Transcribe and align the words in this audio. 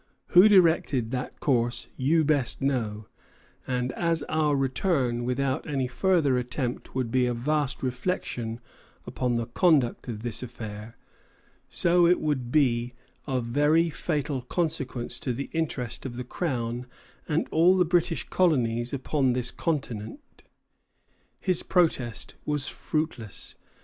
Who 0.29 0.49
directed 0.49 1.11
that 1.11 1.39
course 1.39 1.87
you 1.95 2.25
best 2.25 2.59
know; 2.59 3.05
and 3.67 3.91
as 3.91 4.23
our 4.23 4.55
return 4.55 5.25
without 5.25 5.69
any 5.69 5.85
further 5.85 6.39
attempt 6.39 6.95
would 6.95 7.11
be 7.11 7.27
a 7.27 7.35
vast 7.35 7.83
reflection 7.83 8.59
upon 9.05 9.35
the 9.35 9.45
conduct 9.45 10.07
of 10.07 10.23
this 10.23 10.41
affair, 10.41 10.97
so 11.69 12.07
it 12.07 12.19
would 12.19 12.51
be 12.51 12.95
of 13.27 13.45
very 13.45 13.91
fatal 13.91 14.41
consequence 14.41 15.19
to 15.19 15.33
the 15.33 15.51
interest 15.53 16.03
of 16.03 16.17
the 16.17 16.23
Crown 16.23 16.87
and 17.27 17.47
all 17.49 17.77
the 17.77 17.85
British 17.85 18.27
colonies 18.27 18.95
upon 18.95 19.33
this 19.33 19.51
continent." 19.51 20.41
His 21.39 21.61
protest 21.61 22.33
was 22.43 22.67
fruitless. 22.67 23.55